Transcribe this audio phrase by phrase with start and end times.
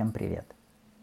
[0.00, 0.46] Всем привет!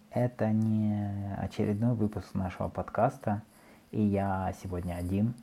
[0.10, 3.44] Это не очередной выпуск нашего подкаста,
[3.92, 5.36] и я сегодня один.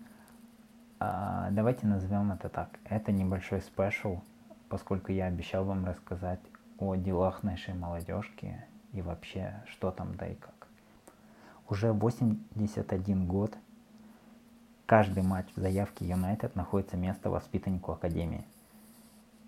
[0.99, 2.71] А, давайте назовем это так.
[2.85, 4.19] Это небольшой спешл,
[4.69, 6.41] поскольку я обещал вам рассказать
[6.81, 8.61] о делах нашей молодежки
[8.93, 10.67] и вообще, что там да и как.
[11.69, 13.57] Уже 81 год
[14.85, 18.45] каждый матч в заявке Юнайтед находится место воспитаннику Академии.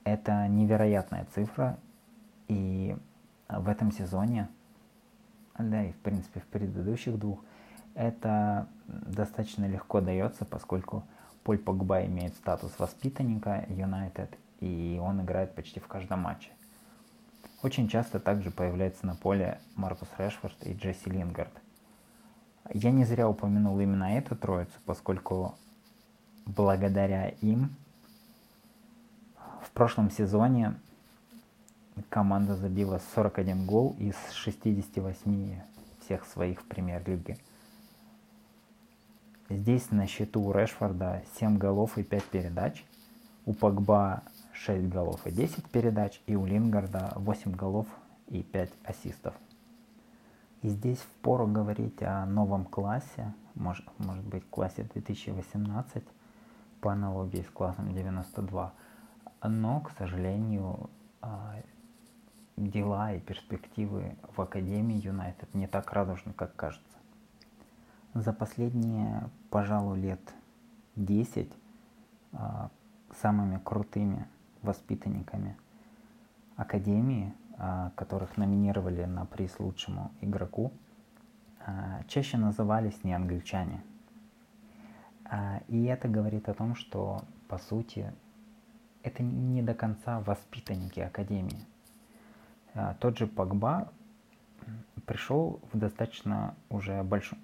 [0.04, 1.76] Это невероятная цифра,
[2.46, 2.96] и
[3.48, 4.48] в этом сезоне,
[5.58, 7.40] да и в принципе в предыдущих двух,
[7.94, 11.04] это достаточно легко дается, поскольку
[11.44, 16.50] Поль Погба имеет статус воспитанника Юнайтед, и он играет почти в каждом матче.
[17.62, 21.52] Очень часто также появляется на поле Маркус Решфорд и Джесси Лингард.
[22.72, 25.54] Я не зря упомянул именно эту троицу, поскольку
[26.44, 27.74] благодаря им
[29.62, 30.74] в прошлом сезоне
[32.08, 35.60] команда забила 41 гол из 68
[36.00, 37.38] всех своих в премьер-лиге.
[39.48, 42.84] Здесь на счету у Решфорда 7 голов и 5 передач,
[43.44, 47.86] у Погба 6 голов и 10 передач, и у Лингарда 8 голов
[48.28, 49.34] и 5 ассистов.
[50.62, 56.02] И здесь впору говорить о новом классе, может, может быть классе 2018,
[56.80, 58.72] по аналогии с классом 92.
[59.44, 61.56] Но, к сожалению, а,
[62.56, 66.96] дела и перспективы в Академии Юнайтед не так радужны, как кажется.
[68.14, 70.20] За последние, пожалуй, лет
[70.96, 71.52] 10
[72.32, 72.70] а,
[73.20, 74.26] самыми крутыми
[74.62, 75.56] воспитанниками
[76.56, 80.72] Академии, а, которых номинировали на приз лучшему игроку,
[81.60, 83.82] а, чаще назывались не англичане.
[85.66, 88.12] И это говорит о том, что, по сути,
[89.02, 91.66] это не до конца воспитанники Академии–
[93.00, 93.88] тот же Погба
[95.06, 97.38] пришел в достаточно уже большом,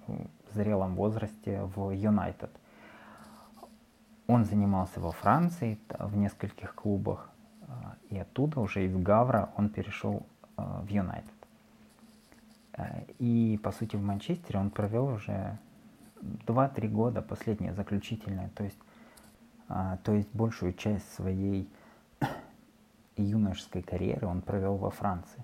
[0.53, 2.51] зрелом возрасте в Юнайтед.
[4.27, 7.29] Он занимался во Франции в нескольких клубах,
[7.67, 10.25] а, и оттуда уже из Гавра он перешел
[10.55, 11.31] а, в Юнайтед.
[13.19, 15.59] И, по сути, в Манчестере он провел уже
[16.21, 18.79] 2-3 года, последнее заключительное, то есть,
[19.67, 21.69] то есть большую часть своей
[23.21, 25.43] юношеской карьеры он провел во Франции.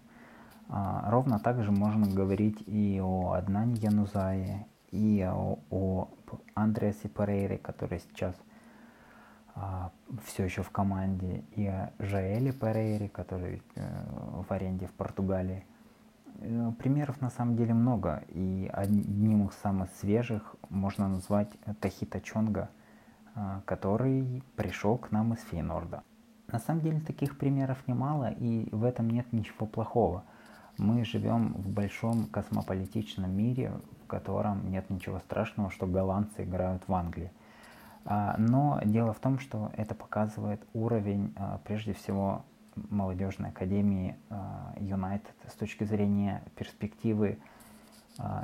[0.67, 6.09] А, ровно так же можно говорить и о Аднане Янузае, и о, о
[6.53, 8.35] Андреасе Перейре, который сейчас
[9.55, 9.91] а,
[10.23, 13.81] все еще в команде, и о Жаэле Перейре, который э,
[14.47, 15.65] в аренде в Португалии.
[16.41, 21.49] Э, примеров на самом деле много, и одним из самых свежих можно назвать
[21.81, 22.69] Тахита Чонга,
[23.35, 26.03] э, который пришел к нам из Фейнорда.
[26.51, 30.23] На самом деле таких примеров немало, и в этом нет ничего плохого.
[30.77, 33.73] Мы живем в большом космополитичном мире,
[34.03, 37.31] в котором нет ничего страшного, что голландцы играют в Англии.
[38.05, 42.43] А, но дело в том, что это показывает уровень, а, прежде всего,
[42.89, 44.15] молодежной академии
[44.79, 47.37] Юнайтед с точки зрения перспективы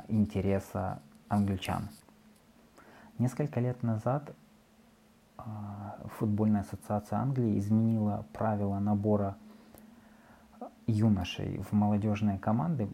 [0.08, 1.88] интереса англичан.
[3.18, 4.34] Несколько лет назад а,
[6.18, 9.36] футбольная ассоциация Англии изменила правила набора
[10.86, 12.88] юношей в молодежные команды.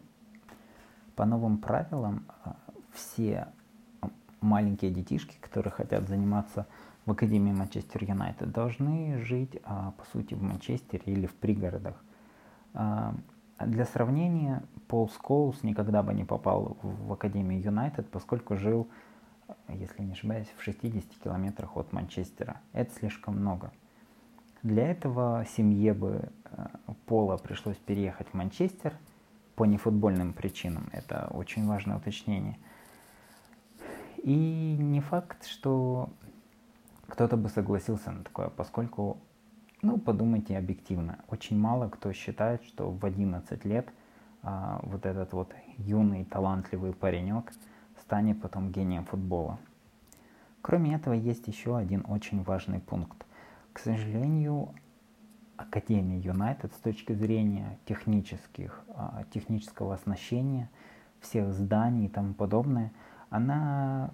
[1.15, 2.57] По новым правилам а,
[2.93, 3.49] все
[4.41, 6.67] маленькие детишки, которые хотят заниматься
[7.05, 12.03] в Академии Манчестер Юнайтед, должны жить, а, по сути, в Манчестере или в пригородах.
[13.61, 18.89] Для сравнения, Пол Скоулс никогда бы не попал в Академию Юнайтед, поскольку жил
[19.69, 22.61] если не ошибаюсь, в 60 километрах от Манчестера.
[22.73, 23.73] Это слишком много.
[24.63, 26.67] Для этого семье бы э,
[27.07, 28.95] Пола пришлось переехать в Манчестер
[29.57, 30.89] по нефутбольным причинам.
[30.93, 32.59] Это очень важное уточнение.
[34.19, 36.11] И не факт, что
[37.09, 39.19] кто-то бы согласился на такое, поскольку,
[39.83, 43.89] ну, подумайте объективно, очень мало кто считает, что в 11 лет
[44.43, 47.53] а, вот этот вот юный талантливый паренек–
[48.13, 49.59] станет потом гением футбола.
[50.61, 53.25] Кроме этого, есть еще один очень важный пункт.
[53.73, 54.75] К сожалению,
[55.57, 60.69] Академия Юнайтед с точки зрения технических, а, технического оснащения,
[61.21, 62.93] всех зданий и тому подобное,
[63.31, 64.11] она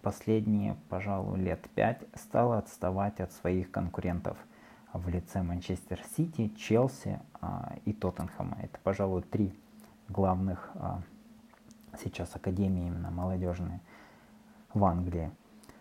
[0.00, 4.38] последние, пожалуй, лет пять стала отставать от своих конкурентов
[4.94, 8.56] в лице Манчестер Сити, Челси а, и Тоттенхэма.
[8.62, 9.52] Это, пожалуй, три
[10.08, 11.02] главных а,
[12.02, 13.80] сейчас академии именно молодежные
[14.74, 15.30] в Англии.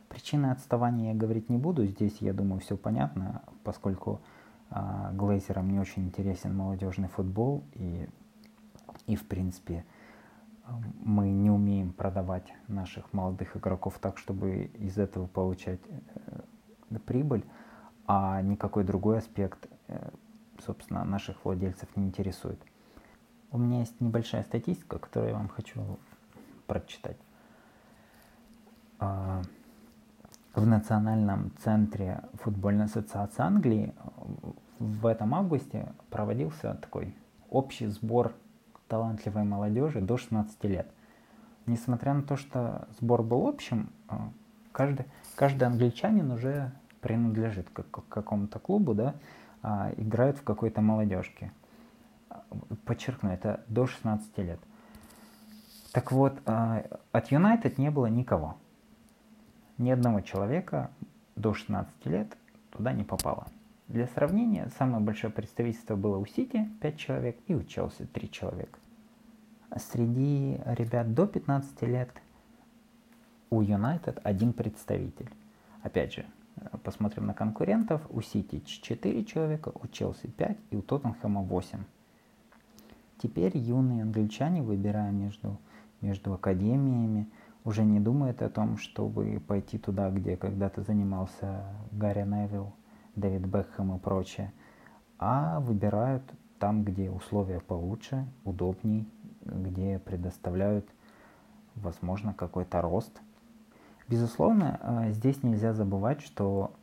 [0.09, 4.19] Причины отставания я говорить не буду, здесь, я думаю, все понятно, поскольку
[4.69, 8.09] э, Глейзерам не очень интересен молодежный футбол, и
[9.07, 9.85] И, в принципе,
[10.99, 17.43] мы не умеем продавать наших молодых игроков так, чтобы из этого получать э, прибыль,
[18.05, 20.09] а никакой другой аспект, э,
[20.65, 22.59] собственно, наших владельцев не интересует.
[23.51, 25.81] У меня есть небольшая статистика, которую я вам хочу
[26.67, 27.17] прочитать.
[28.99, 29.41] А,
[30.55, 33.93] в Национальном центре футбольной ассоциации Англии
[34.79, 37.13] в этом августе проводился такой
[37.49, 38.33] общий сбор
[38.87, 40.87] талантливой молодежи до 16 лет.
[41.65, 44.15] Несмотря на то, что сбор был общим, э,
[44.71, 45.05] каждый,
[45.35, 46.71] каждый англичанин уже
[47.01, 49.15] принадлежит к, к какому-то клубу, да,
[49.61, 51.51] а, играет в какой-то молодежке.
[52.85, 54.59] Подчеркну, это до 16 лет.
[55.91, 58.57] Так вот, а, от Юнайтед не было никого.
[59.77, 60.91] Ни одного человека
[61.35, 62.37] до 16 лет
[62.69, 63.47] туда не попало.
[63.87, 68.79] Для сравнения, самое большое представительство было у Сити 5 человек и у Челси 3 человека.
[69.75, 72.09] Среди ребят до 15 лет
[73.49, 75.29] у Юнайтед один представитель.
[75.83, 76.25] Опять же,
[76.83, 78.01] посмотрим на конкурентов.
[78.09, 81.79] У Сити 4 человека, у Челси 5 и у Тоттенхэма 8.
[83.21, 85.59] Теперь юные англичане, выбирая между,
[86.01, 87.29] между академиями,
[87.63, 92.73] уже не думают о том, чтобы пойти туда, где когда-то занимался Гарри Невилл,
[93.15, 94.51] Дэвид Бекхэм и прочее,
[95.19, 96.23] а выбирают
[96.57, 99.07] там, где условия получше, удобней,
[99.45, 100.89] где предоставляют,
[101.75, 103.21] возможно, какой-то рост.
[104.07, 106.73] Безусловно, э, здесь нельзя забывать, что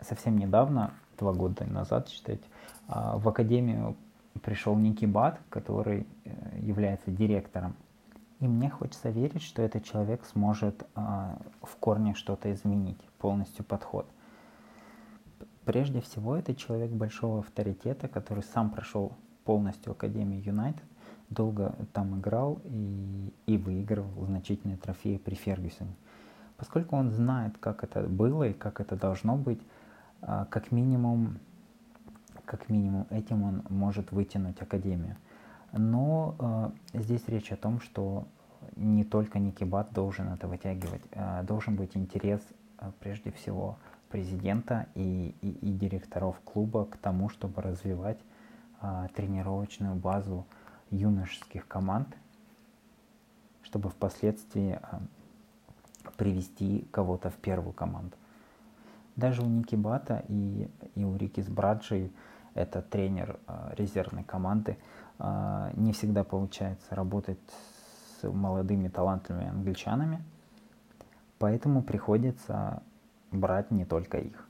[0.00, 2.44] совсем недавно, два года назад, считайте,
[2.88, 3.96] э, в Академию
[4.38, 7.74] пришел Ники Бат, который э, является директором.
[8.40, 14.06] И мне хочется верить, что этот человек сможет в корне что-то изменить, полностью подход.
[15.64, 19.12] Прежде всего, это человек большого авторитета, который сам прошел
[19.44, 20.84] полностью Академию Юнайтед,
[21.30, 25.94] долго там играл и, и выигрывал значительные трофеи при Фергюсоне.
[26.56, 29.60] Поскольку он знает, как это было и как это должно быть,
[30.20, 31.38] а, как минимум,
[32.46, 35.16] как минимум этим он может вытянуть Академию.
[35.72, 38.26] Но э, здесь речь о том, что
[38.76, 42.40] не только Никибат должен это вытягивать, э, должен быть интерес
[42.78, 43.76] э, прежде всего
[44.08, 48.18] президента и, и, и директоров клуба к тому, чтобы развивать
[48.80, 50.46] а, тренировочную базу
[50.90, 52.08] юношеских команд,
[53.62, 55.00] чтобы впоследствии а,
[56.16, 58.16] привести кого-то в первую команду.
[59.16, 62.10] Даже у Ники Бата и, и у Рики Сбраджи,
[62.56, 64.78] это тренер а, резервной команды,
[65.18, 67.38] а, не всегда получается работать
[68.20, 70.22] с молодыми талантливыми англичанами,
[71.38, 72.82] поэтому приходится
[73.30, 74.48] брать не только их.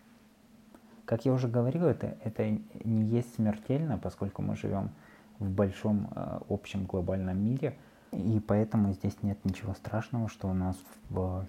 [1.04, 2.48] Как я уже говорил, это, это
[2.84, 4.90] не есть смертельно, поскольку мы живем
[5.38, 7.76] в большом э, общем глобальном мире,
[8.12, 10.76] и поэтому здесь нет ничего страшного, что у нас
[11.10, 11.46] в,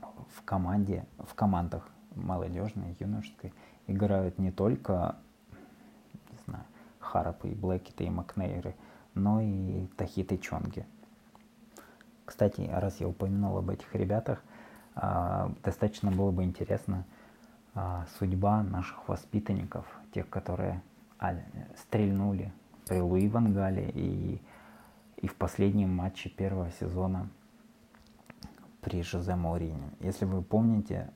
[0.00, 3.52] в команде, в командах молодежной, юношеской
[3.86, 5.16] играют не только,
[7.10, 8.74] знаю, Харапы и Блэкеты и Макнейры,
[9.14, 10.86] но и Тахиты Чонги.
[12.24, 14.42] Кстати, раз я упомянул об этих ребятах,
[14.94, 17.04] а, достаточно было бы интересно
[17.74, 20.82] а, судьба наших воспитанников, тех, которые
[21.18, 21.34] а,
[21.76, 22.52] стрельнули
[22.86, 24.40] при Луи Вангале и,
[25.16, 27.28] и в последнем матче первого сезона
[28.80, 29.90] при Жозе Мауриньо.
[30.00, 31.10] Если вы помните,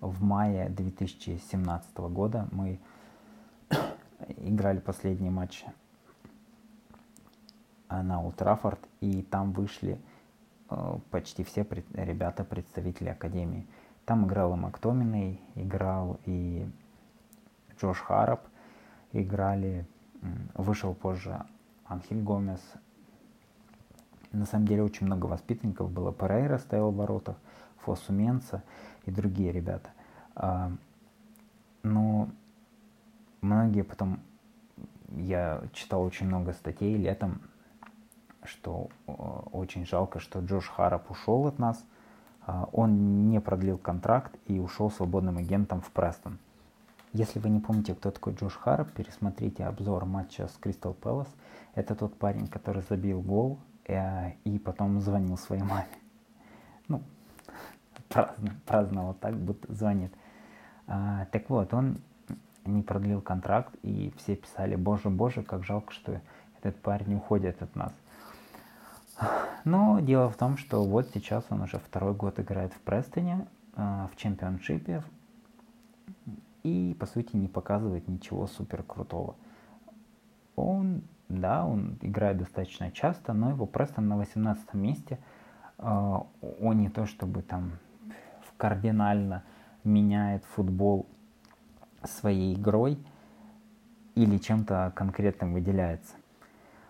[0.00, 2.78] в мае 2017 года мы
[4.38, 5.64] играли последний матч
[7.88, 10.00] на Ултрафорд, и там вышли
[10.70, 13.66] Э, почти все ребята, представители Академии.
[14.04, 16.68] Там играл и Мактоминой, играл и
[17.78, 18.46] Джош Харап,
[19.12, 19.86] играли,
[20.54, 21.44] вышел позже
[21.84, 22.62] Анхель Гомес.
[24.32, 26.12] На самом деле очень много воспитанников было.
[26.12, 27.36] Перейра стоял в воротах,
[27.78, 28.62] Фосу Менса
[29.06, 29.90] и другие ребята.
[30.36, 30.70] А,
[31.82, 32.28] но
[33.40, 34.20] многие потом,
[35.16, 37.40] я читал очень много статей летом
[38.44, 39.12] что э,
[39.52, 41.84] очень жалко, что Джош Харап ушел от нас.
[42.42, 46.38] А, он не продлил контракт и ушел свободным агентом в Престон.
[47.12, 51.28] Если вы не помните, кто такой Джош Харап, пересмотрите обзор матча с Кристал Пэлас.
[51.74, 55.86] Это тот парень, который забил гол э, и потом звонил своей маме.
[56.88, 57.02] Ну,
[58.08, 60.12] праздно, праздно вот так, будто звонит.
[60.86, 61.98] А, так вот, он
[62.64, 66.20] не продлил контракт, и все писали, боже, боже, как жалко, что
[66.58, 67.92] этот парень уходит от нас.
[69.64, 74.06] Но дело в том, что вот сейчас он уже второй год играет в Престоне, э,
[74.12, 75.02] в чемпионшипе,
[76.62, 79.36] и, по сути, не показывает ничего супер крутого.
[80.56, 85.18] Он да, он играет достаточно часто, но его Престон на 18 месте,
[85.78, 87.78] он не то чтобы там
[88.56, 89.44] кардинально
[89.84, 91.06] меняет футбол
[92.04, 92.98] своей игрой
[94.14, 96.14] или чем-то конкретным выделяется.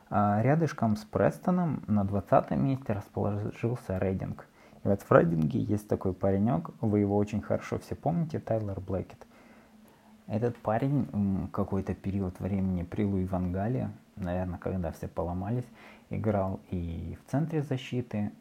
[0.08, 4.46] А рядышком с Престоном на 20 месте расположился Рейдинг.
[4.82, 9.26] И вот в Рейдинге есть такой паренек, вы его очень хорошо все помните, Тайлер Блэкет.
[10.26, 15.66] Этот парень какой-то период времени при Луи Вангале, наверное, когда все поломались,
[16.08, 18.32] играл и в центре защиты,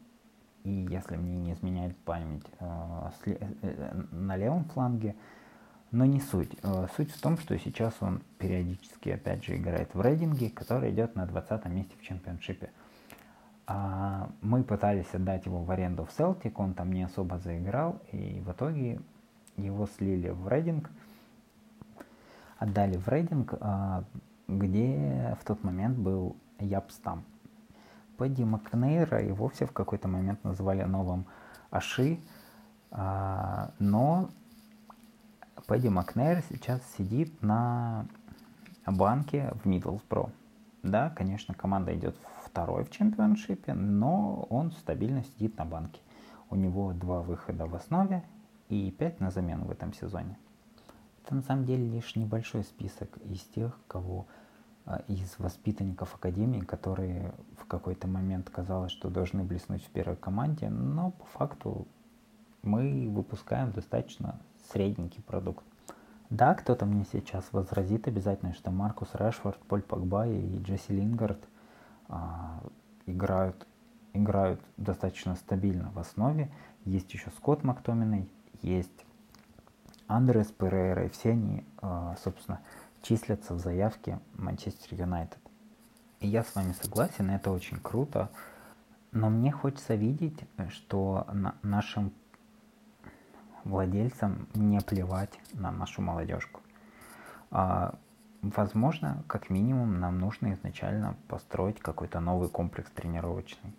[0.63, 5.15] и, если мне не изменяет память, э, э, на левом фланге,
[5.91, 6.51] но не суть.
[6.63, 11.15] Э, суть в том, что сейчас он периодически, опять же, играет в рейдинге, который идет
[11.15, 12.69] на 20 месте в чемпионшипе.
[13.71, 18.41] А, мы пытались отдать его в аренду в Селтик, он там не особо заиграл, и
[18.45, 18.99] в итоге
[19.57, 20.89] его слили в рейдинг,
[22.57, 24.03] отдали в рейдинг, а,
[24.47, 27.23] где в тот момент был Япстам.
[28.17, 31.25] Пэдди Макнейра и вовсе в какой-то момент называли новым
[31.69, 32.19] Аши,
[32.91, 34.29] а, но
[35.69, 38.07] Пэдди Макнейр сейчас сидит на
[38.87, 40.31] банке в Миддлсбро.
[40.81, 46.01] Да, конечно, команда идет второй в чемпионшипе, но он стабильно сидит на банке.
[46.49, 48.23] У него два выхода в основе
[48.69, 50.39] и пять на замену в этом сезоне.
[51.23, 54.25] Это на самом деле лишь небольшой список из тех, кого
[54.87, 60.67] а, из воспитанников Академии, которые в какой-то момент казалось, что должны блеснуть в первой команде,
[60.67, 61.87] но по факту
[62.63, 64.39] мы выпускаем достаточно
[64.71, 65.63] средненький продукт.
[66.29, 71.39] Да, кто-то мне сейчас возразит обязательно, что Маркус Решфорд, Поль Погба и Джесси Лингард
[72.07, 72.61] а,
[73.07, 73.67] играют,
[74.13, 76.51] играют достаточно стабильно в основе.
[76.85, 78.29] Есть еще Скотт Мактоминой,
[78.61, 79.05] есть
[80.07, 82.61] Андрес Перейра, и все они, а, собственно,
[83.01, 85.39] числятся в заявке Манчестер Юнайтед.
[86.19, 88.29] И я с вами согласен, это очень круто,
[89.11, 92.11] но мне хочется видеть, что на нашим
[93.63, 96.61] владельцам не плевать на нашу молодежку.
[97.51, 97.95] А,
[98.41, 103.73] возможно, как минимум, нам нужно изначально построить какой-то новый комплекс тренировочный.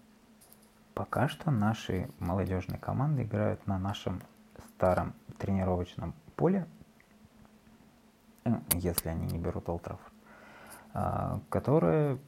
[0.95, 4.21] Пока что наши молодежные команды играют на нашем
[4.75, 6.67] старом тренировочном поле,
[8.45, 10.01] э, если они не берут Олтраф,
[11.49, 12.19] которое,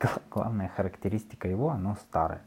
[0.30, 2.42] главная характеристика его, оно старое.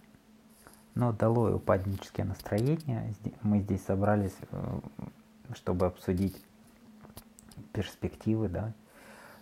[0.96, 3.14] Но долой упаднические настроения.
[3.42, 4.80] Мы здесь собрались, э,
[5.54, 6.42] чтобы обсудить
[7.74, 8.74] перспективы, да,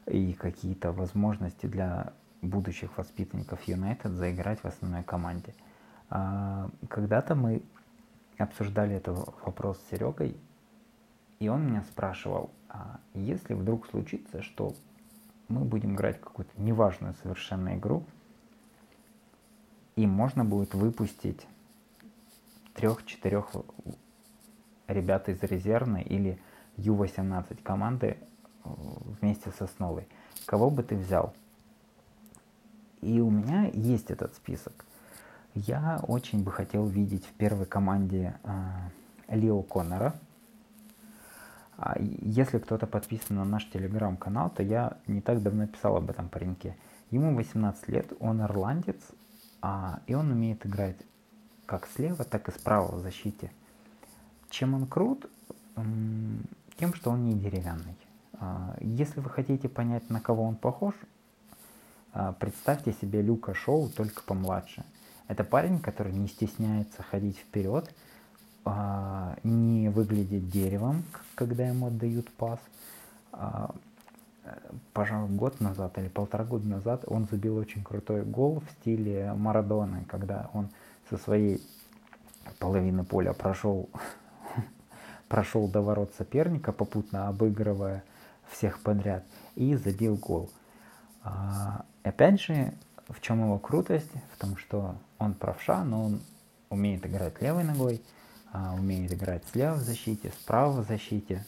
[0.08, 5.54] и какие-то возможности для будущих воспитанников Юнайтед заиграть в основной команде.
[6.10, 7.62] А, когда-то мы
[8.38, 10.36] обсуждали этот вопрос с Серегой,
[11.40, 14.74] и он меня спрашивал, а если вдруг случится, что
[15.48, 18.04] мы будем играть какую-то неважную совершенно игру,
[19.96, 21.48] и можно будет выпустить
[22.74, 23.52] трех-четырех
[24.88, 26.40] ребят из резервной или
[26.78, 28.18] Ю-18 команды
[28.66, 28.70] э,
[29.22, 30.08] вместе с основой.
[30.46, 31.34] Кого бы ты взял?
[33.02, 34.86] И у меня есть этот список.
[35.54, 40.16] Я очень бы хотел видеть в первой команде э, Лио Коннора.
[41.78, 46.30] А если кто-то подписан на наш телеграм-канал, то я не так давно писал об этом
[46.30, 46.76] пареньке.
[47.12, 48.98] Ему 18 лет, он ирландец,
[49.64, 50.98] а, и он умеет играть
[51.66, 53.50] как слева, так и справа в защите.
[54.50, 55.32] Чем он крут?
[56.76, 57.96] Тем, что он не деревянный.
[58.34, 60.94] А, если вы хотите понять, на кого он похож,
[62.12, 64.84] а, представьте себе Люка Шоу, только помладше.
[65.30, 67.90] Это парень, который не стесняется ходить вперед,
[69.44, 71.04] не выглядит деревом,
[71.36, 72.60] когда ему отдают пас.
[74.94, 80.06] Пожалуй, год назад или полтора года назад он забил очень крутой гол в стиле Марадоны,
[80.06, 80.70] когда он
[81.10, 81.62] со своей
[82.60, 83.90] половины поля прошел,
[85.30, 88.04] прошел до ворот соперника, попутно обыгрывая
[88.50, 89.24] всех подряд,
[89.56, 90.50] и забил гол.
[91.24, 92.74] А, опять же,
[93.08, 94.12] в чем его крутость?
[94.34, 96.22] В том, что он правша, но он
[96.70, 98.02] умеет играть левой ногой,
[98.52, 101.46] а, умеет играть слева в защите, справа в защите.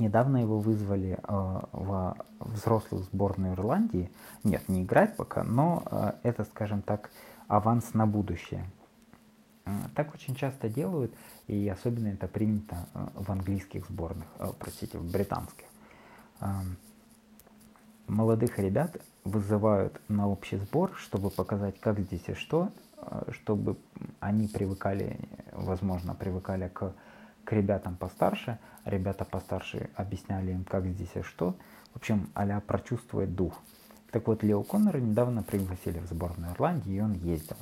[0.00, 4.10] Недавно его вызвали э, в взрослую сборную Ирландии.
[4.42, 7.10] Нет, не играть пока, но э, это, скажем так,
[7.48, 8.64] аванс на будущее.
[9.66, 11.14] Э, так очень часто делают,
[11.46, 15.66] и особенно это принято э, в английских сборных, э, простите, в британских.
[18.06, 22.72] Молодых ребят вызывают на общий сбор, чтобы показать, как здесь и что,
[23.30, 23.76] чтобы
[24.20, 25.20] они привыкали,
[25.52, 26.94] возможно, привыкали к,
[27.50, 31.56] к ребятам постарше, ребята постарше объясняли им, как здесь и что.
[31.92, 33.58] В общем, а прочувствовать дух.
[34.12, 37.56] Так вот, Лео Коннора недавно пригласили в сборную Ирландии, и он ездил.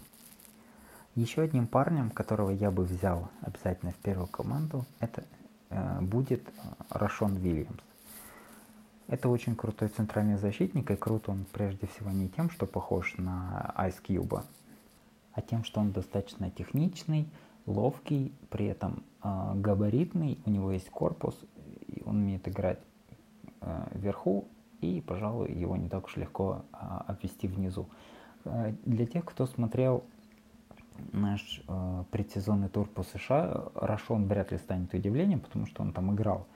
[1.15, 5.25] Еще одним парнем, которого я бы взял обязательно в первую команду, это
[5.71, 6.47] э, будет
[6.91, 7.81] Рашон Вильямс.
[9.07, 13.73] Это очень крутой центральный защитник, и крут он прежде всего не тем, что похож на
[13.79, 14.45] Ice Cube,
[15.33, 17.27] а тем, что он достаточно техничный,
[17.69, 21.39] ловкий, при этом э, габаритный, у него есть корпус,
[21.87, 22.81] и он умеет играть
[23.61, 24.47] э, вверху,
[24.81, 27.89] и, пожалуй, его не так уж легко э, обвести внизу.
[28.45, 30.05] Э, для тех, кто смотрел
[31.13, 36.15] наш э, предсезонный тур по США, Рашон вряд ли станет удивлением, потому что он там
[36.15, 36.47] играл.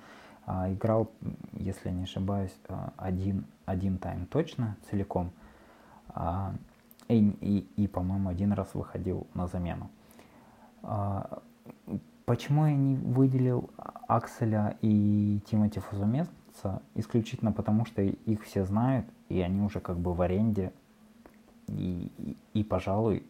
[0.44, 1.10] А, играл,
[1.52, 5.30] если не ошибаюсь, а, один, один тайм точно, целиком.
[6.08, 6.54] А,
[7.08, 9.90] и, и, и по-моему, один раз выходил на замену.
[12.24, 13.70] Почему я не выделил
[14.08, 16.82] Акселя и Тимоти Фузумеца?
[16.94, 20.72] Исключительно потому, что их все знают, и они уже как бы в аренде.
[21.68, 23.24] И, и, и пожалуй,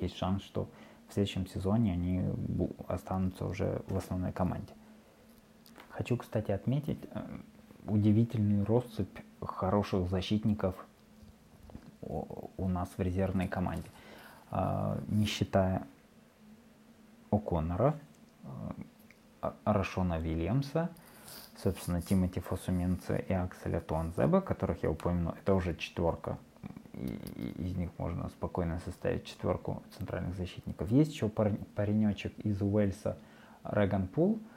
[0.00, 0.68] есть шанс, что
[1.08, 2.22] в следующем сезоне они
[2.88, 4.72] останутся уже в основной команде.
[5.90, 7.22] Хочу, кстати, отметить э,
[7.86, 10.74] удивительную россыпь хороших защитников
[12.02, 13.88] у нас в резервной команде.
[14.50, 15.86] А, не считая
[17.36, 17.94] О'Коннора,
[19.42, 20.90] э, Рашона Вильямса,
[21.62, 26.38] собственно, Тимоти Фосуменца и Акселя Туанзеба, которых я упомянул, это уже четверка.
[26.94, 30.90] из них можно спокойно составить четверку центральных защитников.
[30.90, 33.16] Есть еще паренечек из Уэльса
[33.64, 34.40] Реган Пул–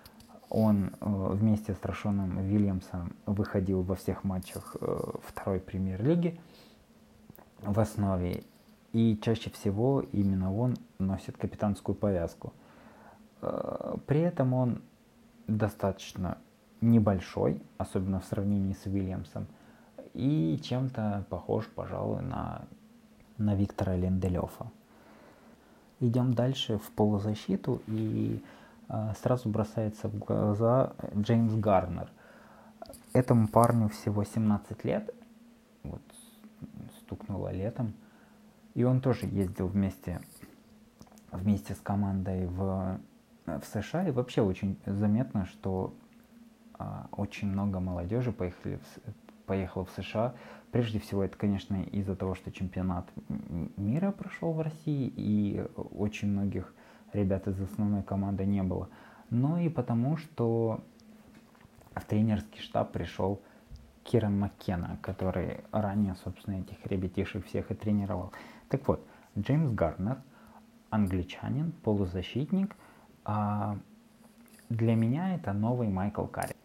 [0.49, 6.39] он э, вместе с Рашоном Вильямсом выходил во всех матчах э, второй премьер-лиги
[7.61, 8.43] в основе.
[8.91, 12.53] И чаще всего именно он носит капитанскую повязку.
[13.41, 14.81] Э, при этом он
[15.47, 16.37] достаточно
[16.81, 19.47] небольшой, особенно в сравнении с Вильямсом,
[20.13, 22.63] и чем-то похож, пожалуй, на,
[23.37, 24.71] на Виктора Ленделёфа.
[25.99, 28.41] Идем дальше в полузащиту и
[28.87, 32.09] а, сразу бросается в глаза Джеймс Гарнер.
[33.13, 35.13] Этому парню всего 17 лет,
[35.83, 36.01] вот
[37.01, 37.93] стукнуло летом,
[38.75, 40.21] и он тоже ездил вместе,
[41.31, 42.99] вместе с командой в,
[43.57, 45.93] в США, и вообще очень заметно, что
[46.73, 50.35] а, очень много молодежи поехали в, поехало в США.
[50.71, 53.09] Прежде всего, это, конечно, из-за того, что чемпионат
[53.75, 56.73] мира прошел в России, и очень многих
[57.13, 58.89] ребят из основной команды не было,
[59.29, 60.83] но и потому, что
[61.95, 63.41] в тренерский штаб пришел
[64.03, 68.31] Киран Маккена, который ранее, собственно, этих ребятишек всех и тренировал.
[68.69, 69.05] Так вот,
[69.37, 70.21] Джеймс Гарнер,
[70.89, 72.75] англичанин, полузащитник,
[74.69, 76.55] для меня это новый Майкл Карри.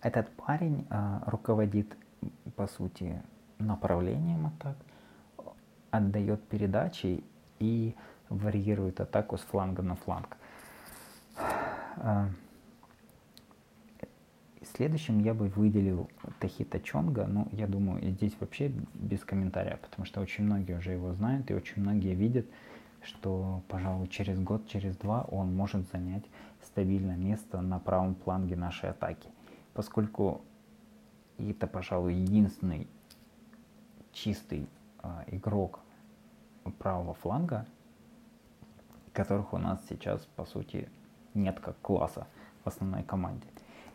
[0.00, 1.96] Этот парень а, руководит,
[2.56, 3.22] по сути,
[3.58, 4.76] направлением атак,
[5.90, 7.22] отдает передачи
[7.60, 7.94] и
[8.28, 10.36] варьирует атаку с фланга на фланг.
[11.36, 12.28] А,
[14.74, 20.20] следующим я бы выделил Тахита Чонга, ну, я думаю, здесь вообще без комментария, потому что
[20.20, 22.46] очень многие уже его знают, и очень многие видят,
[23.04, 26.24] что, пожалуй, через год, через два он может занять
[26.62, 29.28] стабильное место на правом фланге нашей атаки.
[29.74, 30.42] Поскольку
[31.38, 32.88] это, пожалуй, единственный
[34.12, 34.68] чистый
[35.02, 35.80] э, игрок
[36.78, 37.66] правого фланга,
[39.12, 40.88] которых у нас сейчас, по сути,
[41.34, 42.26] нет как класса
[42.64, 43.46] в основной команде.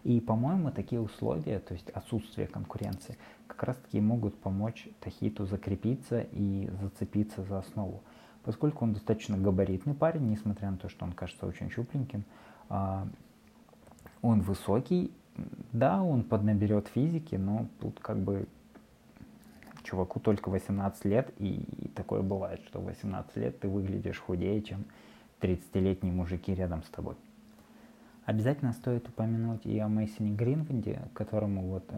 [0.03, 3.17] И, по-моему, такие условия, то есть отсутствие конкуренции,
[3.47, 8.03] как раз-таки могут помочь Тахиту закрепиться и зацепиться за основу.
[8.47, 12.23] Поскольку он достаточно габаритный парень, несмотря на то, что он кажется очень щупленьким,
[12.69, 13.05] а,
[14.21, 15.11] он высокий,
[15.73, 18.47] да, он поднаберет физики, но тут как бы
[19.83, 24.61] чуваку только 18 лет, и, и такое бывает, что в 18 лет ты выглядишь худее,
[24.61, 24.85] чем
[25.41, 27.15] 30-летние мужики рядом с тобой.
[28.23, 31.91] Обязательно стоит упомянуть и о Мейсоне Гринвуде, которому вот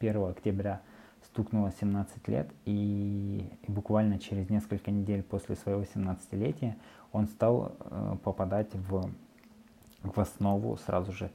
[0.00, 0.80] 1 э, октября
[1.24, 6.76] стукнуло 17 лет, и, и буквально через несколько недель после своего 17-летия
[7.12, 9.10] он стал э, попадать в,
[10.02, 11.30] в основу сразу же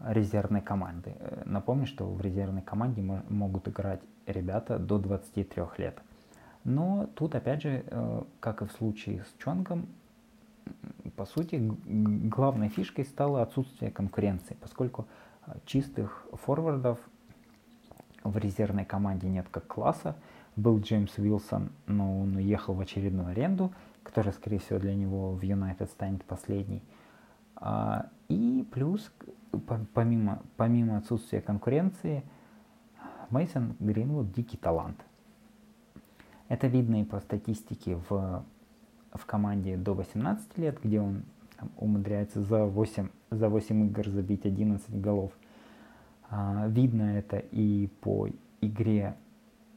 [0.00, 1.14] резервной команды.
[1.18, 6.00] Э, напомню, что в резервной команде могут играть ребята до 23 лет.
[6.64, 9.88] Но тут, опять же, э, как и в случае с Чонгом,
[11.16, 15.06] по сути, главной фишкой стало отсутствие конкуренции, поскольку
[15.46, 16.98] а, чистых форвардов
[18.30, 20.16] в резервной команде нет как класса.
[20.56, 25.42] Был Джеймс Уилсон, но он уехал в очередную аренду, которая, скорее всего, для него в
[25.42, 26.82] Юнайтед станет последней.
[27.56, 29.12] А, и плюс,
[29.94, 32.24] помимо, помимо отсутствия конкуренции,
[33.30, 35.04] Мейсон Гринвуд дикий талант.
[36.48, 38.44] Это видно и по статистике в,
[39.12, 41.24] в команде до 18 лет, где он
[41.58, 45.32] там, умудряется за 8, за 8 игр забить 11 голов.
[46.30, 48.28] А, видно это и по
[48.60, 49.16] игре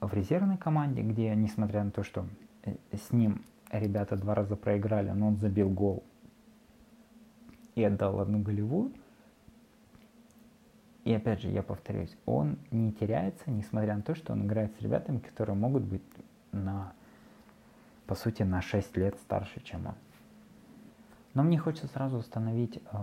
[0.02, 2.26] в резервной команде, где, несмотря на то, что
[2.64, 6.04] э, с ним ребята два раза проиграли, но он забил гол
[7.76, 8.92] и отдал одну голевую.
[11.04, 14.82] И опять же, я повторюсь, он не теряется, несмотря на то, что он играет с
[14.82, 16.04] ребятами, которые могут быть
[16.52, 16.94] на,
[18.06, 19.96] по сути, на 6 лет старше, чем он.
[21.34, 22.98] Но мне хочется сразу установить э,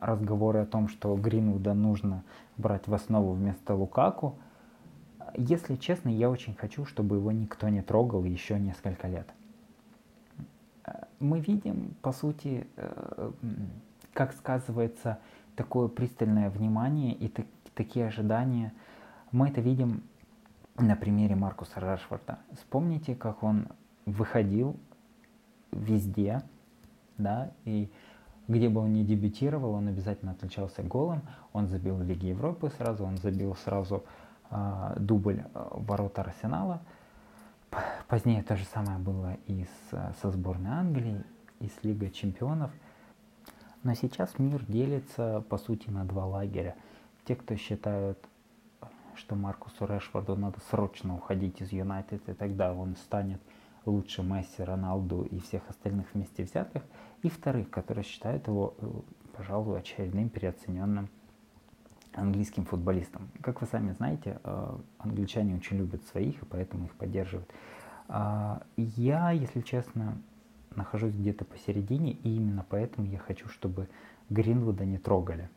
[0.00, 2.24] разговоры о том, что Гринвуда нужно
[2.56, 4.36] брать в основу вместо Лукаку.
[5.34, 9.28] Если честно, я очень хочу, чтобы его никто не трогал еще несколько лет.
[11.18, 13.32] Мы видим, по сути, э,
[14.12, 15.18] как сказывается
[15.56, 18.72] такое пристальное внимание и так, такие ожидания.
[19.32, 20.02] Мы это видим
[20.76, 22.38] на примере Маркуса Рашфорда.
[22.52, 23.68] Вспомните, как он
[24.04, 24.76] выходил
[25.72, 26.42] везде,
[27.18, 27.90] да, и
[28.48, 31.22] где бы он ни дебютировал, он обязательно отличался голом.
[31.52, 34.04] Он забил в Лиге Европы сразу, он забил сразу
[34.50, 36.80] э, дубль э, ворота Арсенала.
[38.08, 41.24] Позднее то же самое было и с, со сборной Англии,
[41.60, 42.70] и с Лигой Чемпионов.
[43.82, 46.76] Но сейчас мир делится, по сути, на два лагеря.
[47.24, 48.18] Те, кто считают,
[49.16, 53.40] что Маркусу Решфорду надо срочно уходить из Юнайтед, и тогда он станет
[53.86, 56.82] лучше Месси, Роналду и всех остальных вместе взятых,
[57.22, 58.86] и вторых, которые считают его, э,
[59.36, 61.08] пожалуй, очередным переоцененным
[62.12, 63.28] английским футболистом.
[63.40, 67.48] Как вы сами знаете, э, англичане очень любят своих, и поэтому их поддерживают.
[68.08, 70.16] А, я, если честно,
[70.74, 73.88] нахожусь где-то посередине, и именно поэтому я хочу, чтобы
[74.30, 75.48] Гринвуда не трогали.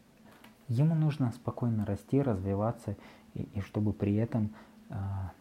[0.68, 2.96] Ему нужно спокойно расти, развиваться,
[3.34, 4.52] и, и чтобы при этом
[4.90, 5.32] а,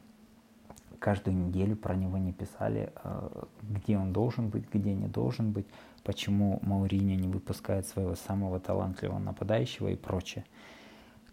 [0.98, 5.66] каждую неделю про него не писали, э, где он должен быть, где не должен быть,
[6.04, 10.44] почему Мауриньо не выпускает своего самого талантливого нападающего и прочее.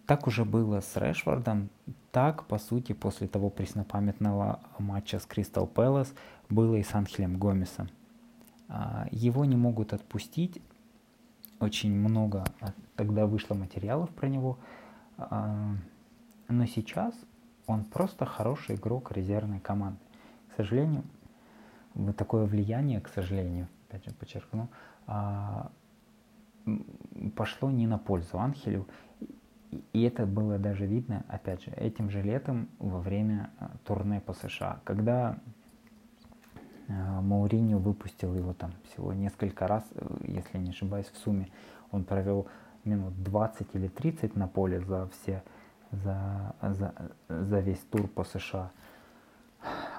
[0.05, 1.69] Так уже было с Решфордом,
[2.11, 6.13] так, по сути, после того преснопамятного матча с Кристал Пэлас
[6.49, 7.89] было и с Анхелем Гомесом.
[8.67, 10.61] А, его не могут отпустить,
[11.59, 14.59] очень много а, тогда вышло материалов про него,
[15.17, 15.75] а,
[16.47, 17.15] но сейчас
[17.67, 19.99] он просто хороший игрок резервной команды.
[20.51, 21.03] К сожалению,
[22.17, 24.69] такое влияние, к сожалению, опять же подчеркну,
[25.07, 25.71] а,
[27.35, 28.87] пошло не на пользу Анхелю.
[29.93, 34.33] И это было даже видно, опять же, этим же летом во время а, турне по
[34.33, 35.37] США, когда
[36.87, 41.49] а, Мауриньо выпустил его там всего несколько раз, э, если не ошибаюсь, в сумме
[41.91, 42.47] он провел
[42.83, 45.43] минут 20 или 30 на поле за все
[46.03, 46.93] за, за,
[47.27, 48.71] за весь тур по США.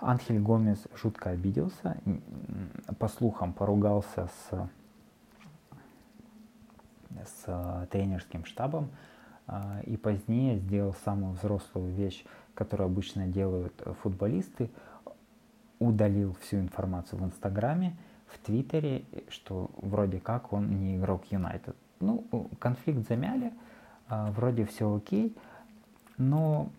[0.01, 1.97] Анхель Гомес жутко обиделся,
[2.99, 4.69] по слухам поругался с,
[7.25, 8.91] с тренерским штабом
[9.47, 14.71] а, и позднее сделал самую взрослую вещь, которую обычно делают футболисты,
[15.79, 21.77] удалил всю информацию в Инстаграме, в Твиттере, что вроде как он не игрок Юнайтед.
[22.01, 22.27] Ну,
[22.59, 23.53] конфликт замяли,
[24.09, 25.37] а, вроде все окей,
[26.19, 26.71] но,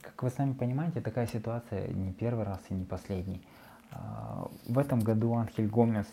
[0.00, 3.42] как вы сами понимаете, такая ситуация не первый раз и не последний.
[3.90, 6.06] А, в этом году Анхель Гомес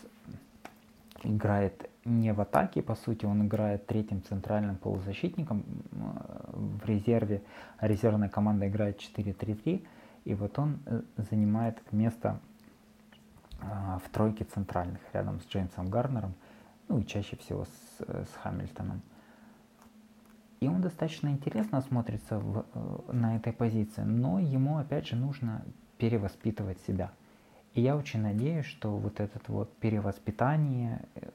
[1.24, 7.42] играет не в атаке, по сути, он играет третьим центральным полузащитником в резерве.
[7.80, 9.86] резервная команда играет 4-3-3,
[10.26, 12.40] и вот он э, занимает место
[13.62, 16.34] а, в тройке центральных рядом с Джеймсом Гарнером,
[16.88, 19.02] ну и чаще всего с, э, с Хамильтоном.
[20.60, 25.64] И он достаточно интересно смотрится в, э, на этой позиции, но ему опять же нужно
[25.98, 27.12] перевоспитывать себя.
[27.74, 31.30] И я очень надеюсь, что вот это вот перевоспитание э,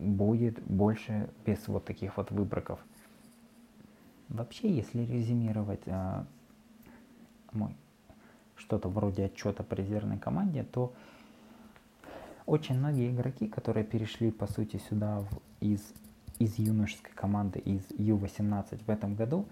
[0.00, 2.78] будет больше без вот таких вот выбраков.
[4.28, 6.24] Вообще, если резюмировать э,
[8.56, 10.92] что-то вроде отчета по резервной команде, то
[12.46, 15.80] очень многие игроки, которые перешли по сути сюда в, из
[16.38, 19.46] из юношеской команды из Ю-18 в этом году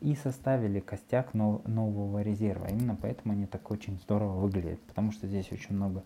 [0.00, 2.66] и составили костяк нового резерва.
[2.66, 6.02] Именно поэтому они так очень здорово выглядят, потому что здесь очень много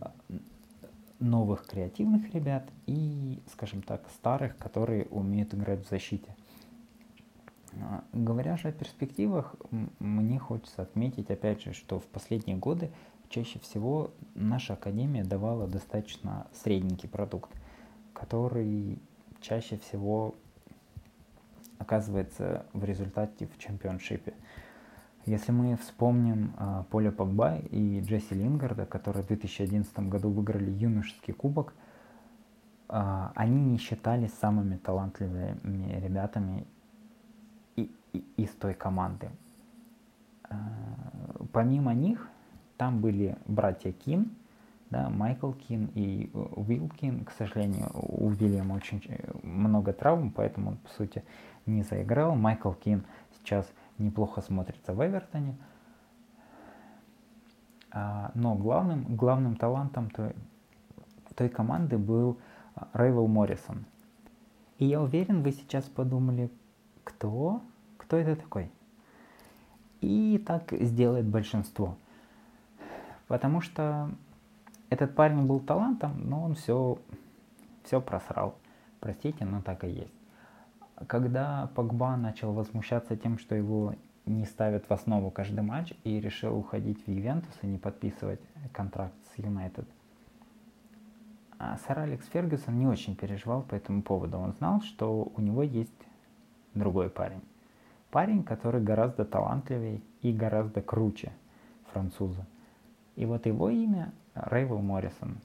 [0.00, 0.12] а,
[1.18, 6.34] новых креативных ребят и, скажем так, старых, которые умеют играть в защите.
[7.80, 9.54] А, говоря же о перспективах,
[9.98, 12.90] мне хочется отметить, опять же, что в последние годы
[13.28, 17.50] чаще всего наша академия давала достаточно средненький продукт,
[18.12, 18.98] который
[19.44, 20.34] чаще всего
[21.78, 24.32] оказывается в результате в чемпионшипе.
[25.26, 31.32] Если мы вспомним э, Поля Погба и Джесси Лингарда, которые в 2011 году выиграли юношеский
[31.32, 31.74] кубок,
[32.88, 36.66] э, они не считались самыми талантливыми ребятами
[37.76, 39.30] и, и, из той команды.
[40.50, 40.54] Э,
[41.52, 42.28] помимо них,
[42.76, 44.30] там были братья Кин,
[44.94, 47.24] да, Майкл Кин и Уилл Кин.
[47.24, 49.02] К сожалению, у Вильяма очень
[49.42, 51.24] много травм, поэтому он, по сути,
[51.66, 52.36] не заиграл.
[52.36, 53.04] Майкл Кин
[53.36, 55.56] сейчас неплохо смотрится в Эвертоне.
[57.90, 60.32] А, но главным, главным талантом той,
[61.34, 62.38] той команды был
[62.92, 63.86] Рейвел Моррисон.
[64.78, 66.52] И я уверен, вы сейчас подумали,
[67.02, 67.62] кто?
[67.96, 68.70] Кто это такой?
[70.00, 71.96] И так сделает большинство.
[73.26, 74.10] Потому что
[74.94, 76.98] этот парень был талантом, но он все,
[77.84, 78.56] все просрал.
[79.00, 80.14] Простите, но так и есть
[81.06, 83.94] когда Погба начал возмущаться тем, что его
[84.26, 88.40] не ставят в основу каждый матч и решил уходить в Ювентус и не подписывать
[88.72, 89.86] контракт с Юнайтед,
[91.58, 94.38] а сэр Алекс Фергюсон не очень переживал по этому поводу.
[94.38, 95.94] Он знал, что у него есть
[96.74, 97.42] другой парень.
[98.10, 101.32] Парень, который гораздо талантливее и гораздо круче
[101.92, 102.46] француза.
[103.16, 105.38] И вот его имя Рейвел Моррисон.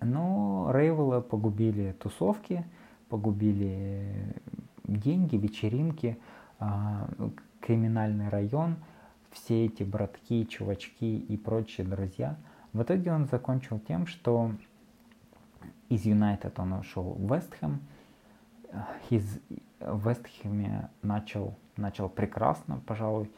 [0.00, 2.64] Но Рейвела погубили тусовки–
[3.12, 4.34] погубили
[4.84, 6.18] деньги, вечеринки,
[6.58, 7.06] а,
[7.60, 8.76] криминальный район,
[9.32, 12.36] все эти братки, чувачки и прочие друзья.
[12.72, 14.52] В итоге он закончил тем, что
[15.90, 17.82] из Юнайтед он ушел в Вестхэм,
[19.10, 19.38] из
[19.80, 23.30] Вестхэме начал, начал прекрасно, пожалуй,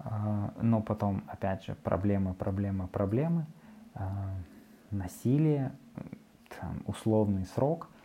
[0.00, 3.46] а, но потом, опять же, проблемы, проблемы, проблемы,
[4.90, 5.72] насилие,
[6.60, 7.88] там, условный срок–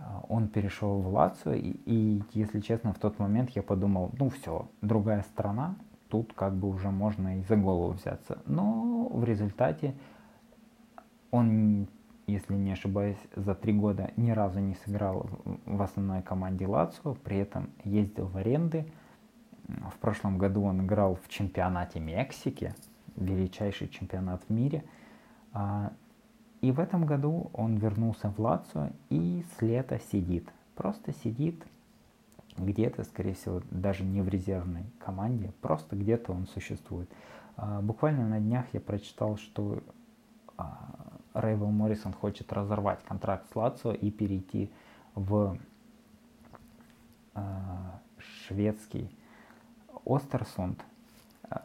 [0.00, 4.30] а, он перешел в Лацию, и, и, если честно, в тот момент я подумал, ну
[4.30, 5.76] все, другая страна,
[6.08, 8.38] тут как бы уже можно и за голову взяться.
[8.46, 9.94] Но в результате
[11.30, 11.86] он,
[12.26, 15.28] если не ошибаюсь, за три года ни разу не сыграл
[15.66, 18.90] в основной команде Лацио, при этом ездил в аренды.
[19.68, 22.74] В прошлом году он играл в чемпионате Мексики,
[23.16, 24.84] величайший чемпионат в мире.
[25.52, 25.92] А,
[26.60, 30.48] и в этом году он вернулся в Лацо и с лета сидит.
[30.74, 31.64] Просто сидит
[32.56, 37.08] где-то, скорее всего, даже не в резервной команде, просто где-то он существует.
[37.56, 39.82] А, буквально на днях я прочитал, что
[40.56, 40.94] а,
[41.34, 44.70] Рейвел Моррисон хочет разорвать контракт с Лацо и перейти
[45.14, 45.56] в
[48.18, 49.16] шведский
[50.04, 50.84] Остерсунд,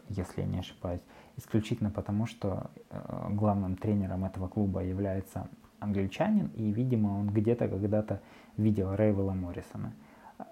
[0.08, 1.02] если я не ошибаюсь
[1.38, 5.48] исключительно потому, что э, главным тренером этого клуба является
[5.80, 8.22] англичанин, и, видимо, он где-то когда-то
[8.58, 9.94] видел Рейвела Моррисона.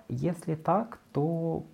[0.07, 1.65] Если так, то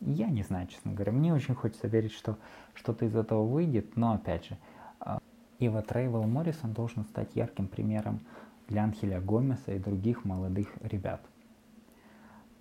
[0.00, 1.12] я не знаю, честно говоря.
[1.12, 2.38] Мне очень хочется верить, что
[2.74, 4.56] что-то из этого выйдет, но опять же,
[5.00, 5.18] э,
[5.58, 8.20] и вот Рейвел Моррисон должен стать ярким примером
[8.68, 11.20] для Анхеля Гомеса и других молодых ребят.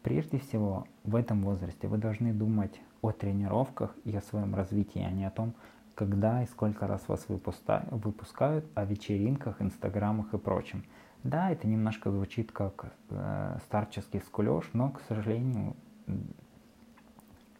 [0.01, 5.11] Прежде всего, в этом возрасте вы должны думать о тренировках и о своем развитии, а
[5.11, 5.53] не о том,
[5.95, 10.83] когда и сколько раз вас выпускают, о вечеринках, инстаграмах и прочем.
[11.23, 15.75] Да, это немножко звучит как э, старческий скулеж, но, к сожалению,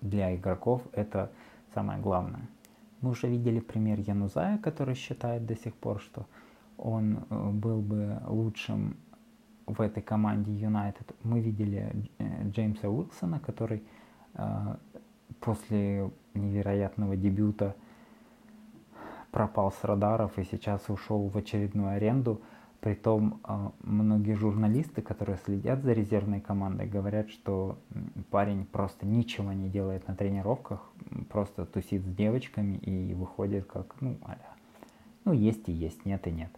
[0.01, 1.31] для игроков это
[1.73, 2.47] самое главное.
[3.01, 6.25] Мы уже видели пример Янузая, который считает до сих пор, что
[6.77, 8.97] он э, был бы лучшим
[9.65, 11.13] в этой команде Юнайтед.
[11.23, 13.83] Мы видели э, Джеймса Уилсона, который
[14.33, 14.75] э,
[15.39, 17.75] после невероятного дебюта
[19.31, 22.41] пропал с радаров и сейчас ушел в очередную аренду.
[22.79, 27.77] Притом э, многие журналисты, которые следят за резервной командой, говорят, что
[28.31, 30.89] парень просто ничего не делает на тренировках,
[31.29, 34.47] просто тусит с девочками и выходит как, ну, аля.
[35.25, 36.51] Ну, есть и есть, нет и нет.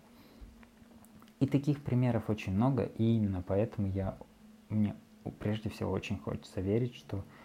[1.39, 4.15] И таких примеров очень много, и именно поэтому я,
[4.69, 4.95] мне
[5.39, 7.40] прежде всего очень хочется верить, что а,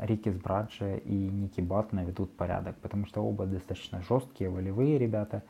[0.00, 5.42] Рики Сбраджи и Ники Бат наведут порядок, потому что оба достаточно жесткие, волевые ребята.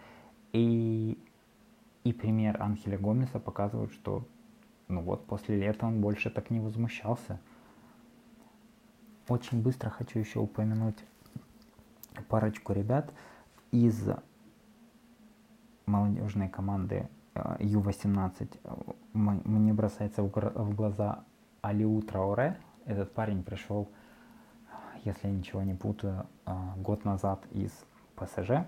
[0.53, 1.19] И,
[2.05, 4.27] и пример Анхеля Гомеса показывает, что
[4.87, 7.41] ну вот после лета он больше так не возмущался.
[9.29, 10.97] Очень быстро хочу еще упомянуть
[12.29, 13.13] парочку ребят
[13.73, 14.09] из
[15.87, 17.09] молодежной команды
[17.59, 18.49] Ю-18.
[19.13, 21.25] Мне бросается в глаза
[21.61, 22.59] Алиу Трауре,
[22.89, 23.89] этот парень пришел,
[25.05, 27.71] если я ничего не путаю, а, год назад из
[28.17, 28.67] ПСЖ.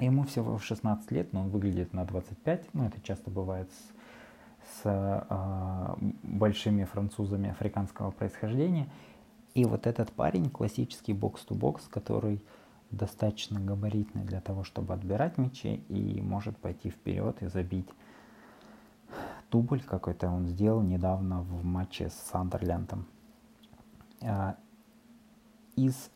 [0.00, 2.74] Ему всего 16 лет, но он выглядит на 25.
[2.74, 8.88] Ну, это часто бывает с, с э, большими французами африканского происхождения.
[9.54, 12.42] И вот этот парень, классический бокс-то-бокс, который
[12.90, 17.88] достаточно габаритный для того, чтобы отбирать мячи и может пойти вперед и забить
[19.50, 23.06] дубль какой-то он сделал недавно в матче с Сандерлендом.
[24.22, 24.56] А,
[25.76, 26.10] из,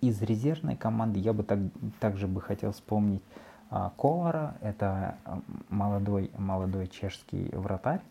[0.00, 1.58] из резервной команды я бы так,
[2.00, 3.22] также бы хотел вспомнить
[3.70, 4.56] а, Ковара.
[4.60, 5.16] Это
[5.68, 8.02] молодой, молодой чешский вратарь.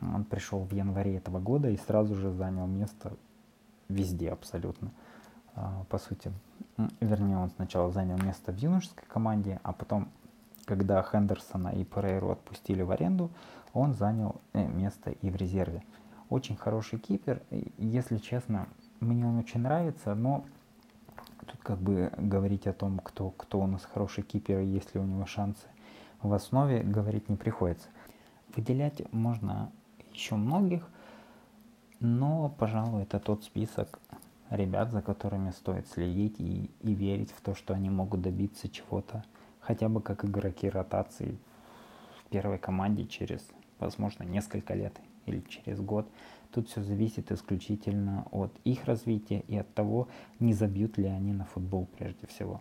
[0.00, 3.12] Он пришел в январе этого года и сразу же занял место
[3.88, 4.90] везде абсолютно.
[5.54, 6.32] А, по сути,
[7.00, 10.08] вернее, он сначала занял место в юношеской команде, а потом,
[10.64, 13.30] когда Хендерсона и Перейру отпустили в аренду,
[13.72, 15.82] он занял э, место и в резерве.
[16.30, 17.42] Очень хороший кипер,
[17.78, 18.68] если честно,
[19.00, 20.44] мне он очень нравится, но
[21.46, 25.00] тут как бы говорить о том, кто, кто у нас хороший кипер и есть ли
[25.00, 25.66] у него шансы,
[26.22, 27.88] в основе говорить не приходится.
[28.56, 29.70] Выделять можно
[30.12, 30.88] еще многих,
[32.00, 33.98] но, пожалуй, это тот список
[34.50, 39.24] ребят, за которыми стоит следить и, и верить в то, что они могут добиться чего-то,
[39.66, 41.38] хотя бы как игроки ротации
[42.18, 43.46] в первой команде через,
[43.78, 44.94] возможно, несколько лет
[45.26, 46.06] или через год.
[46.52, 51.46] Тут все зависит исключительно от их развития и от того, не забьют ли они на
[51.46, 52.60] футбол прежде всего.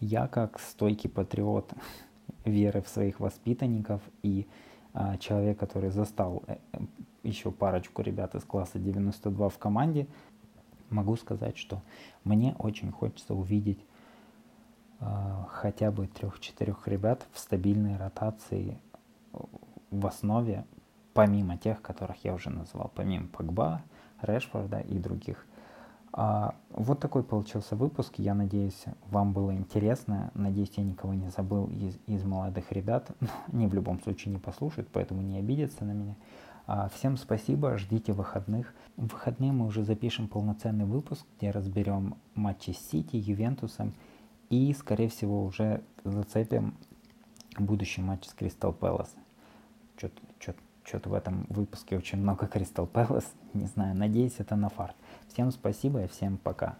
[0.00, 1.72] Я как стойкий патриот
[2.44, 4.46] веры в своих воспитанников и
[4.92, 6.56] а, человек, который застал э,
[7.22, 10.06] еще парочку ребят из класса 92 в команде,
[10.88, 11.82] могу сказать, что
[12.22, 13.93] мне очень хочется увидеть э,
[15.50, 18.78] хотя бы трех-четырех ребят в стабильной ротации
[19.90, 20.64] в основе,
[21.12, 23.82] помимо тех, которых я уже назвал, помимо Погба,
[24.20, 25.46] Решфорда и других.
[26.16, 28.14] А, вот такой получился выпуск.
[28.18, 30.30] Я надеюсь, вам было интересно.
[30.34, 33.10] Надеюсь, я никого не забыл из, из молодых ребят.
[33.52, 36.14] Они в любом случае не послушают, поэтому не обидятся на меня.
[36.66, 38.74] А, всем спасибо, ждите выходных.
[38.96, 43.92] В выходные мы уже запишем полноценный выпуск, где разберем матчи с Сити, Ювентусом
[44.54, 46.74] и, скорее всего, уже зацепим
[47.58, 49.14] будущий матч с Кристал Пэлас.
[49.96, 54.94] Что-то в этом выпуске очень много Кристал Пэлас, не знаю, надеюсь, это на фарт.
[55.28, 56.76] Всем спасибо и всем пока.